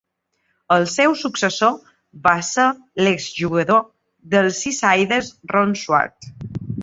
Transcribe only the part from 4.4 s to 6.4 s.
"Seasiders", Ron Suart.